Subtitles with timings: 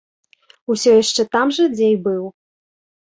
[0.75, 2.23] Усё яшчэ там жа, дзе і быў.